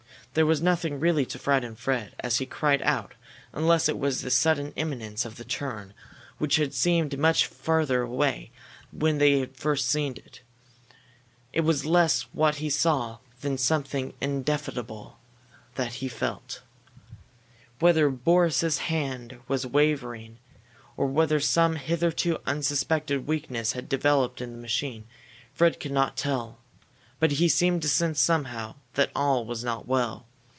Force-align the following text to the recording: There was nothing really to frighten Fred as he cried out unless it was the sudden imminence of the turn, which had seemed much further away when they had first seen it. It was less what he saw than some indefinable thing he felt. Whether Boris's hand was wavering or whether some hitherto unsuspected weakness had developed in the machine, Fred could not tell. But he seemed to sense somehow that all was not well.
There 0.33 0.45
was 0.45 0.61
nothing 0.61 0.97
really 1.01 1.25
to 1.25 1.37
frighten 1.37 1.75
Fred 1.75 2.15
as 2.21 2.37
he 2.37 2.45
cried 2.45 2.81
out 2.83 3.15
unless 3.51 3.89
it 3.89 3.97
was 3.99 4.21
the 4.21 4.31
sudden 4.31 4.71
imminence 4.77 5.25
of 5.25 5.35
the 5.35 5.43
turn, 5.43 5.93
which 6.37 6.55
had 6.55 6.73
seemed 6.73 7.19
much 7.19 7.45
further 7.45 8.03
away 8.03 8.49
when 8.93 9.17
they 9.17 9.39
had 9.41 9.57
first 9.57 9.89
seen 9.89 10.13
it. 10.15 10.39
It 11.51 11.65
was 11.65 11.83
less 11.85 12.21
what 12.31 12.55
he 12.55 12.69
saw 12.69 13.17
than 13.41 13.57
some 13.57 13.83
indefinable 14.21 15.19
thing 15.75 15.89
he 15.89 16.07
felt. 16.07 16.61
Whether 17.79 18.09
Boris's 18.09 18.77
hand 18.77 19.37
was 19.49 19.67
wavering 19.67 20.37
or 20.95 21.07
whether 21.07 21.41
some 21.41 21.75
hitherto 21.75 22.37
unsuspected 22.45 23.27
weakness 23.27 23.73
had 23.73 23.89
developed 23.89 24.39
in 24.39 24.53
the 24.53 24.57
machine, 24.59 25.03
Fred 25.53 25.77
could 25.77 25.91
not 25.91 26.15
tell. 26.15 26.57
But 27.19 27.33
he 27.33 27.49
seemed 27.49 27.83
to 27.83 27.87
sense 27.87 28.19
somehow 28.19 28.75
that 28.95 29.11
all 29.15 29.45
was 29.45 29.63
not 29.63 29.87
well. 29.87 30.25